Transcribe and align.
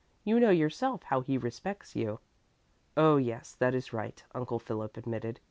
You 0.23 0.39
know 0.39 0.49
yourself 0.49 1.03
how 1.03 1.21
he 1.21 1.37
respects 1.37 1.95
you." 1.95 2.21
"Oh, 2.97 3.17
yes, 3.17 3.53
that 3.59 3.75
is 3.75 3.93
right," 3.93 4.23
Uncle 4.33 4.57
Philip 4.57 4.97
admitted. 4.97 5.39